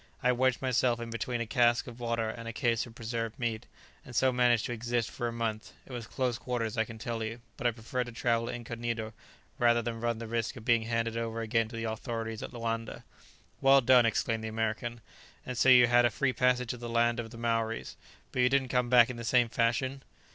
[0.23, 3.67] I wedged myself in between a cask of water and a case of preserved meat,
[4.03, 5.73] and so managed to exist for a month.
[5.85, 9.13] It was close quarters, I can tell you, but I preferred to travel incognito
[9.59, 13.03] rather than run the risk of being handed over again to the authorities at Loanda."
[13.61, 15.01] "Well done!" exclaimed the American,
[15.45, 17.95] "and so you had a free passage to the land of the Maoris.
[18.31, 20.01] But you didn't come back in the same fashion?"